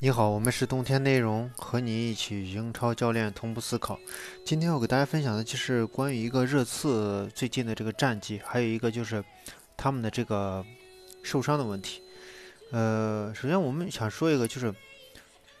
[0.00, 3.96] 你好，我们是冬天内容，和你一起英超教练同步思考。
[4.44, 9.24] 今天我给大家分享的就是关于一个热刺最近的这个战绩，还有一个就是
[9.76, 10.66] 他们的这个
[11.22, 12.02] 受伤的问题。
[12.72, 14.74] 呃，首先我们想说一个，就是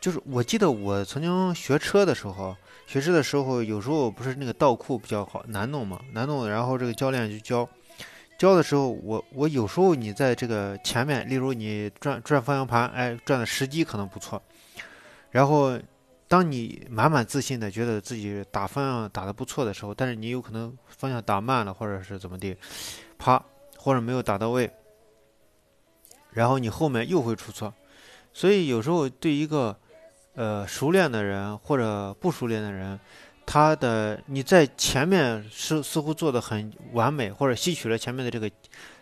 [0.00, 2.56] 就是我记得我曾经学车的时候，
[2.88, 7.68] 学车的时候有时候不是那个倒库比较好难弄嘛，难弄，然后这个教练就教。
[8.36, 14.42] 教的时候，我我有时候你在这个前面，例如你转转方向盘，哎，转的时机可能不错。
[15.30, 15.78] 然后，
[16.26, 22.56] 当你满满自信的觉得自己打方向打的不错的时候，但是你有可能方向打慢了，或者是怎么地，
[23.18, 23.42] 啪，
[23.78, 24.70] 或者没有打到位，
[26.32, 27.72] 然后你后面又会出错。
[28.32, 29.76] 所以有时候对一个
[30.34, 32.98] 呃熟练的人或者不熟练的人。
[33.46, 38.50] 他的你在前面似似乎做的很完美，或者吸取了前面的这个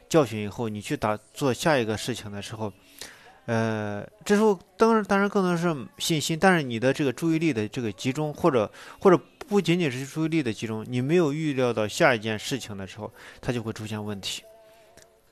[0.09, 2.73] 教训以后，你去打做下一个事情的时候，
[3.47, 14.43] 呃，这时候当然当然更多是信心，但是你的这个注意力的这个集中，或者或者不仅仅是注意力的集中，你没有预料到下一件事情的时候，它就会出现问题。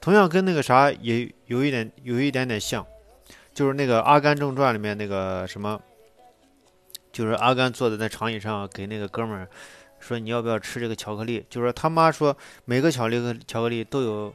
[0.00, 2.86] 同样跟那个啥也有一点有一点点像，
[3.52, 5.80] 就是那个《阿甘正传》里面那个什么。
[7.12, 9.48] 就是阿甘坐在那长椅上，给那个哥们儿
[9.98, 14.34] 说：“你要不要吃这个巧克力？”就是他妈说，每个巧克力和巧克力都有，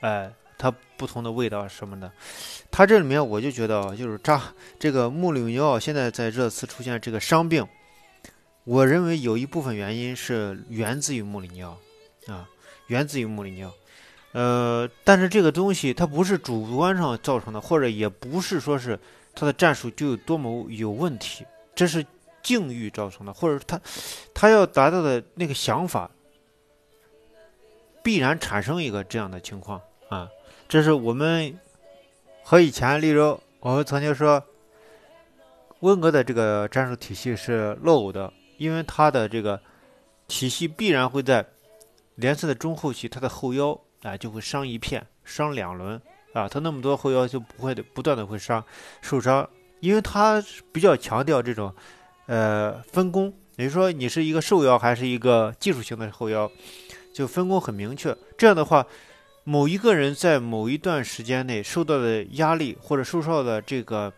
[0.00, 2.10] 哎，它不同的味道什么的。
[2.70, 4.42] 他这里面我就觉得，就是扎
[4.78, 7.64] 这个穆里尼奥现在在热刺出现这个伤病，
[8.64, 11.78] 我认为有一部分原因是源自于穆里尼奥
[12.26, 12.48] 啊，
[12.88, 13.72] 源自于穆里尼奥。
[14.32, 18.98] 呃，但是这个东西它不是主观上造成的，或者也不是说是
[19.32, 21.44] 他的战术就有多么有问题，
[21.76, 22.04] 这是。
[22.44, 23.80] 境遇造成的，或者他
[24.34, 26.10] 他要达到的那个想法，
[28.02, 30.28] 必然产生一个这样的情况啊。
[30.68, 31.58] 这是我们
[32.42, 34.42] 和以前，例如我们曾经说，
[35.80, 39.58] 温格的这个战术体系是落伍的，因为他的这个
[40.28, 41.46] 体系必然会在
[42.16, 45.98] 联赛的中后期，他的后腰啊就会伤一片，伤两轮
[46.34, 48.62] 啊，他那么多后腰就不会的不断的会伤
[49.00, 49.48] 受伤，
[49.80, 51.74] 因为他比较强调这种。
[52.26, 56.50] 呃，分工，也就是说，你是一个瘦腰还是一个技术型的后腰，
[57.12, 58.16] 就分工很明确。
[58.38, 58.86] 这样的话，
[59.44, 64.10] 某一个人在某一段时间内受到的压力或者受到的这个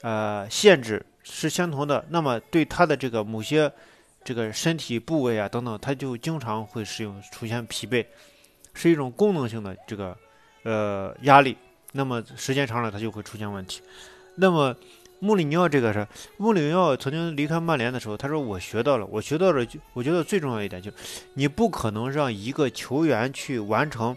[0.00, 3.70] 呃限制是相同的，那么对他的这个某些
[4.24, 8.04] 这个身体部位啊等等，他就经常会使用出现疲惫，
[8.74, 10.16] 是一种功能性的这个
[10.64, 11.56] 呃压力。
[11.92, 13.80] 那么时间长了，它就会出现问题。
[14.34, 14.74] 那么。
[15.22, 16.04] 穆里尼奥这个是
[16.36, 19.64] 穆里尼奥曾经离开曼联的时候，他说：“我学到了，我学到了。
[19.92, 20.96] 我觉得最重要一点就是，
[21.34, 24.16] 你不可能让一个球员去完成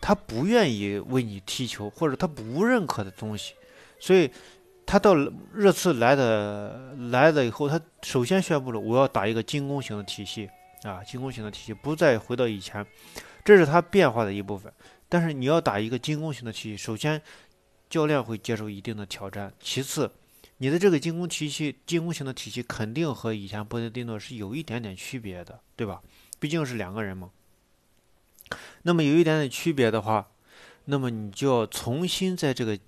[0.00, 3.54] 他不愿意为你踢球或者他不认可的东西。
[4.00, 4.28] 所以，
[4.84, 5.14] 他到
[5.54, 10.50] 热刺来的来了以后，他首先宣布了我要打一个进攻型的体系
[10.82, 12.84] 啊，进攻型的体系不再回到以前，
[13.44, 14.72] 这是他变化的一部分。
[15.08, 17.22] 但是你要打一个进攻型的体系，首先。”
[17.88, 19.52] 教练会接受一定的挑战。
[19.60, 20.10] 其次，
[20.58, 26.02] 你的这个进攻体系、进攻型的体系肯定和以前波切蒂诺是有一点点区别的，对吧？
[26.38, 27.30] 毕竟是两个人嘛。
[28.82, 30.28] 那么有一点点区别的话，
[30.84, 32.78] 那么你就要重新在这个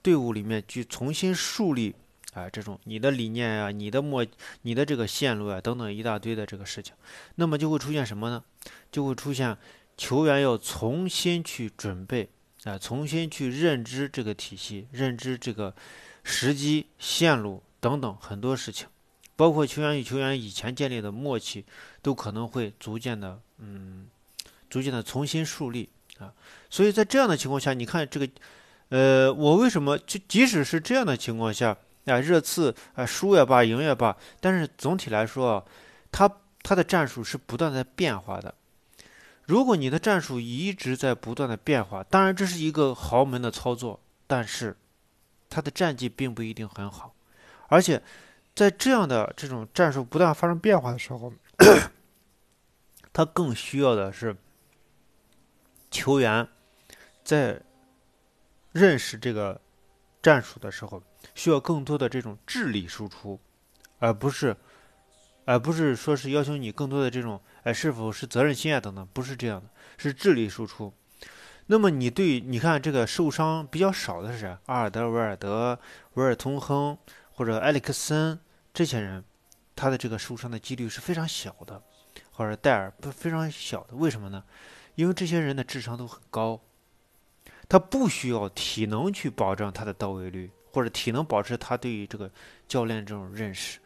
[0.00, 1.94] 队伍里面去重新树立
[2.32, 4.26] 啊，这种你的理念啊、你的默、
[4.62, 6.94] 你的这个线路啊等等一大堆的这个事情。
[7.34, 8.42] 那么就会出现什么呢？
[8.90, 9.56] 就会出现
[9.96, 12.30] 球员要重新去准备。
[12.64, 15.74] 啊，重新去认知这个体系，认知这个
[16.22, 18.86] 时机、线路等等很多事情，
[19.34, 21.64] 包括球员与球员以前建立的默契，
[22.00, 24.06] 都可能会逐渐的，嗯，
[24.70, 26.32] 逐渐的重新树立啊。
[26.70, 28.28] 所以在这样的情况下，你看这个，
[28.90, 35.66] 呃，我为什么就即使是这样的情况下，啊，热刺啊输也罢，赢也罢，但是总体来说，
[36.12, 36.30] 他
[36.62, 38.54] 他的战术是不断在变化的。
[39.44, 44.76] 如果你的战术一直在不断的变化，当然这是一个豪门的操作，但是
[45.50, 47.14] 他的战绩并不一定很好。
[47.68, 48.02] 而且
[48.54, 51.32] 在这样的这种战术不断发生变化的时候，
[53.12, 54.36] 他更需要的是
[55.90, 56.46] 球员
[57.24, 57.60] 在
[58.72, 59.60] 认识这个
[60.22, 61.02] 战术的时候，
[61.34, 63.40] 需要更多的这种智力输出，
[63.98, 64.56] 而不是
[65.44, 67.40] 而不是说是要求你更多的这种。
[67.64, 68.80] 哎，是否是责任心啊？
[68.80, 70.92] 等等，不是这样的，是智力输出。
[71.66, 74.58] 那么你对，你看这个受伤比较少的是？
[74.66, 75.78] 阿尔德维尔德、
[76.14, 76.98] 维尔通亨
[77.30, 78.38] 或者埃里克森
[78.74, 79.24] 这些人，
[79.76, 81.80] 他的这个受伤的几率是非常小的，
[82.32, 83.94] 或者戴尔不非常小的。
[83.94, 84.42] 为什么呢？
[84.96, 86.60] 因为这些人的智商都很高，
[87.68, 92.28] 他不需要体能去保证他的到位率，或者体能保持他对于这个
[92.66, 93.78] 教练这种认识，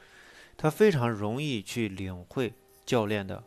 [0.57, 2.53] 他非常容易去领会
[2.85, 3.43] 教练的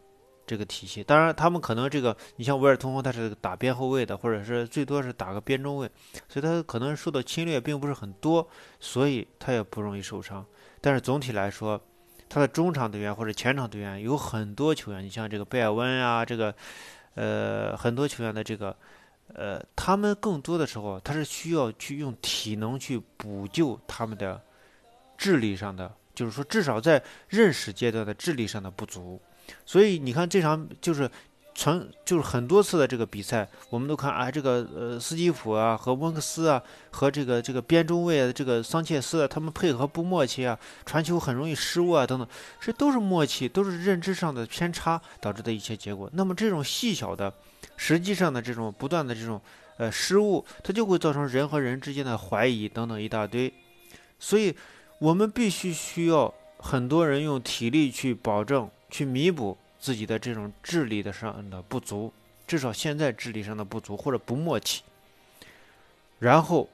[0.46, 1.04] 这个体系。
[1.04, 5.90] 当然，他们可能这个，你像维尔通亨，他是打边后卫的，或者是最多是打个边中卫，
[6.28, 8.48] 所以他可能受到侵略并不是很多，
[8.80, 10.46] 所以他也不容易受伤。
[10.82, 11.82] 但是总体来说，
[12.28, 16.54] 他的中场队员或者前场队员有很多球员，你像这个贝尔温啊，这个
[17.16, 18.76] 呃很多球员的这个。
[19.36, 24.42] 呃，他们更多的时候，他是需要去用体能去补救他们的
[25.20, 29.18] 智力上的，就是说至少在认识阶段的智力上的不足。
[29.66, 31.10] 所以你看这场就是
[31.56, 36.62] 从就是很多次的这个比赛，我们都看啊，这个呃斯基普啊和温克斯啊
[36.92, 42.28] 和这个这个边中卫啊这个桑切斯啊，他们配合不默契啊，传球很容易失误啊等等，
[42.60, 46.10] 这都是默契，都是认知上的偏差导致的一些结果。
[46.14, 47.34] 那么这种细小的。
[47.82, 49.42] 实际上的这种不断的这种
[49.78, 53.54] 呃失误，它就会造成人和人之间的怀疑等等一大堆，
[54.20, 54.54] 所以
[55.00, 62.14] 我们必须需要很多人用体力去保证、去弥补自己的这种智力的上的不足，
[62.46, 64.82] 至少现在智力上的不足或者不默契，
[66.20, 66.70] 然后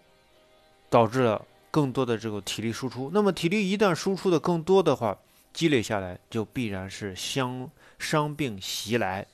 [0.89, 3.11] 导致了更多的这个体力输出。
[3.13, 5.17] 那么体力一旦输出的更多的话，
[5.53, 7.69] 积累下来就必然是相
[7.99, 9.27] 伤病袭来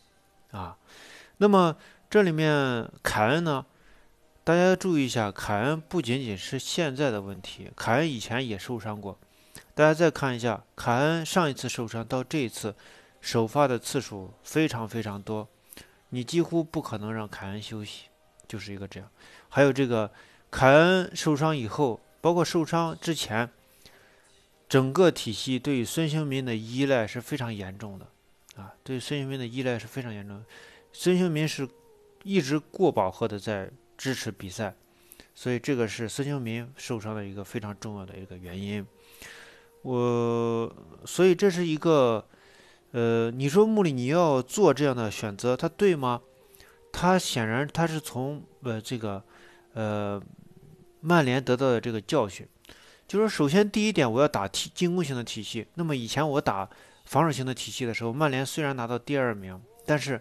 [0.51, 0.75] 啊。
[1.37, 1.77] 那么
[2.09, 3.65] 这里面凯恩呢？
[4.43, 9.17] 大家注意一下，凯恩不仅仅是现在的问题，凯恩以前也受伤过。
[9.75, 12.75] 大家再看一下，凯恩上一次受伤到这一次
[13.21, 15.47] 首发的次数非常非常多，
[16.09, 18.05] 你几乎不可能让凯恩休息，
[18.47, 19.07] 就是一个这样。
[19.47, 20.11] 还有这个
[20.49, 23.47] 凯恩受伤以后，包括受伤之前，
[24.67, 28.07] 整个体系对于孙兴民的依赖是非常严重的
[28.55, 30.43] 啊，对孙兴民的依赖是非常严重的。
[30.91, 31.69] 孙兴民是
[32.23, 33.69] 一直过饱和的在
[34.01, 34.73] 支持比赛，
[35.35, 38.83] 所以这个是孙兴民受伤的一个非常重要的一个原因。
[39.83, 40.75] 我
[41.05, 42.25] 所以这是一个，
[42.93, 46.19] 呃，你说穆里尼奥做这样的选择，他对吗？
[46.91, 49.23] 他显然他是从呃这个
[49.73, 50.19] 呃
[51.01, 52.47] 曼联得到的这个教训，
[53.07, 55.67] 就是首先第一点，我要打体进攻型的体系。
[55.75, 56.67] 那么以前我打
[57.05, 60.19] 防守型的体系的时候，曼联虽然拿到第二名，但是。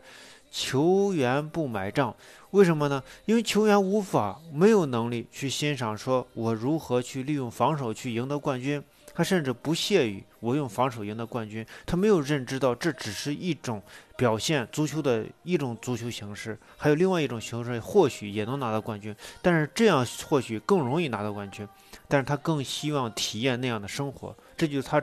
[0.50, 2.14] 球员不买账，
[2.50, 3.02] 为什么呢？
[3.25, 8.82] 因为球员无法、没有能力去欣赏，说我如何去利用防守去赢得冠军。
[9.12, 11.64] 他甚至不屑于我用防守赢得冠军。
[11.85, 13.82] 他没有认知到这只是一种
[14.17, 21.69] 表现足球的一种足球形式，还有另外一种形式或许也能拿到冠军，但是这样或许更容易拿到冠军。
[22.08, 25.00] 但是他更希望体验那样的生活，这就是他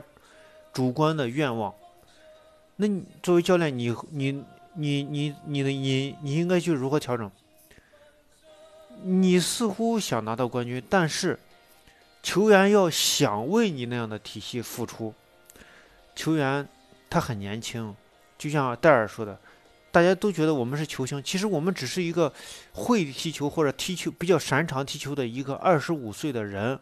[0.72, 1.72] 主观的愿望。
[2.76, 4.44] 那你作为教练，你你。
[4.80, 7.28] 你你你的你你应该去如何调整？
[9.02, 11.36] 你似乎想拿到冠军，但是
[12.22, 15.12] 球员要想为你那样的体系付出。
[16.14, 16.68] 球员
[17.10, 17.92] 他很年轻，
[18.38, 19.36] 就像戴尔说的，
[19.90, 22.32] 大家都觉得我们是球星，其实我们只是一个
[22.72, 26.78] 会踢球或者踢球比较擅长踢球的一个二十五岁的人。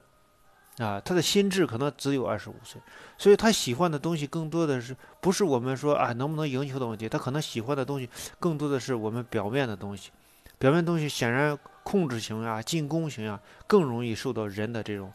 [0.78, 2.78] 啊，他的心智可能只有二十五岁，
[3.17, 7.08] 所以他喜欢的东西更多的是不是我们说啊能不能赢球的问题？
[7.08, 8.06] 他可能喜欢的东西
[8.38, 10.11] 更多的是我们表面的东西，
[10.58, 15.11] 表面东西显然控制型啊、进攻型啊更容易受到人的这种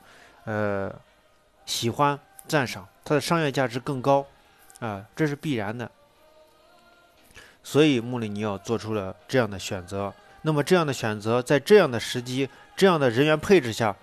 [0.45, 0.91] 呃
[1.67, 4.25] 喜欢赞赏，它的商业价值更高
[4.80, 5.91] 啊，这是必然的。
[7.63, 10.11] 所以穆里尼奥做出了这样的选择。
[10.41, 13.95] 那么这样的选择在这样的时机、这样的人员配置下。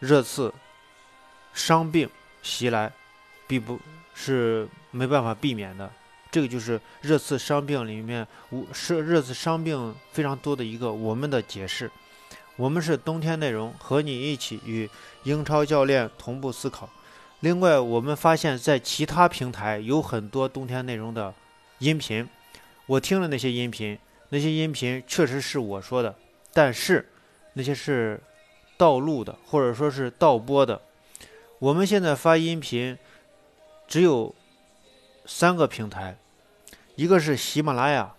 [0.00, 0.52] 热刺
[1.52, 2.08] 伤病
[2.42, 2.90] 袭来，
[3.46, 3.78] 必不
[4.14, 5.90] 是没办法避免的。
[6.30, 11.90] 这个就是热刺伤病里面，我是热刺伤病非常多的一个我们的解释。
[12.56, 14.88] 我们是冬天内容，和你一起与
[15.24, 16.88] 英超教练同步思考。
[17.40, 21.34] 另外，我们发现，在其他平台有很多冬天内容的
[21.78, 22.26] 音频，
[22.86, 23.98] 我听了那些音频，
[24.30, 26.14] 那些音频确实是我说的，
[26.54, 27.06] 但是
[27.52, 28.18] 那些是。
[28.80, 30.80] 盗录的，或者说是盗播的。
[31.58, 32.96] 我们现在发音频
[33.86, 34.34] 只有
[35.26, 36.16] 三个平台，
[36.96, 38.14] 一个是喜马拉雅，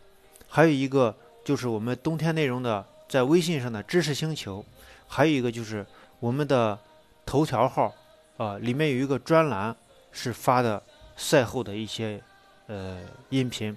[0.47, 4.63] 还有一个就是我们冬天内容的在微信上的知识星球，
[5.07, 5.83] 还有一个就是
[6.19, 6.77] 我们的
[7.25, 7.91] 头条号
[8.37, 9.75] 啊，里面有一个专栏
[10.11, 10.83] 是发的
[11.17, 12.21] 赛后的一些
[12.67, 12.99] 呃
[13.29, 13.75] 音频。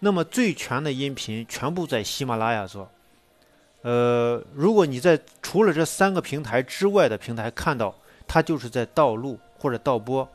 [0.00, 2.90] 那么最全的音频全部在喜马拉雅做。
[3.82, 7.94] 呃，如果你在除了这三个平台之外的平台看到，
[8.26, 10.28] 它就是在盗录或者盗播，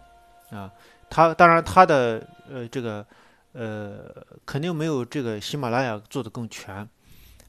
[0.52, 0.72] 啊，
[1.10, 3.06] 它当然它的呃这个
[3.52, 4.10] 呃
[4.46, 6.88] 肯定没有这个喜马拉雅做的更全，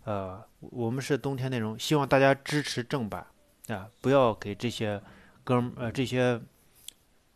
[0.05, 3.25] 呃，我们是冬天内容，希望大家支持正版，
[3.69, 5.01] 啊，不要给这些
[5.45, 6.41] 哥们呃这些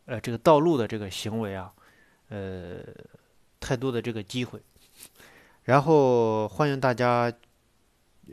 [0.05, 1.71] 呃这个道路的这个行为啊，
[2.27, 2.79] 呃
[3.61, 4.61] 太多的这个机会。
[5.63, 7.31] 然后欢迎大家，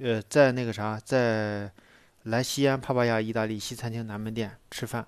[0.03, 1.71] 呃，在那个啥，在
[2.25, 5.07] 来西安帕帕亚意大利西餐厅南门店吃饭。